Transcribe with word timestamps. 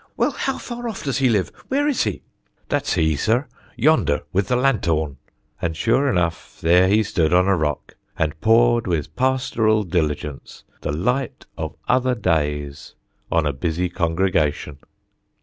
"Well, 0.17 0.31
how 0.31 0.57
far 0.57 0.89
off 0.89 1.03
does 1.03 1.19
he 1.19 1.29
live? 1.29 1.49
Where 1.67 1.87
is 1.87 2.05
he?" 2.05 2.23
"That's 2.69 2.95
he, 2.95 3.15
sir, 3.15 3.47
yonder, 3.75 4.23
with 4.33 4.47
the 4.47 4.55
lanthorn." 4.55 5.17
And 5.61 5.77
sure 5.77 6.09
enough 6.09 6.59
there 6.59 6.87
he 6.87 7.03
stood, 7.03 7.31
on 7.35 7.47
a 7.47 7.55
rock, 7.55 7.95
and 8.17 8.41
poured, 8.41 8.87
with 8.87 9.15
pastoral 9.15 9.83
diligence, 9.83 10.63
'the 10.81 10.93
light 10.93 11.45
of 11.55 11.75
other 11.87 12.15
days' 12.15 12.95
on 13.31 13.45
a 13.45 13.53
busy 13.53 13.89
congregation. 13.89 14.79